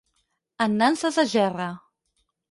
En 0.65 0.77
nanses 0.83 1.19
de 1.21 1.25
gerra. 1.33 1.67